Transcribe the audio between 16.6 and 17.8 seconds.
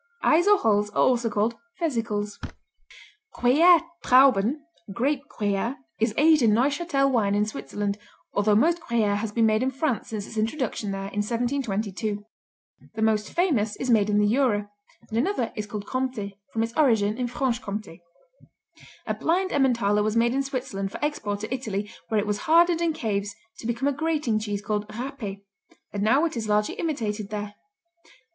its origin in Franche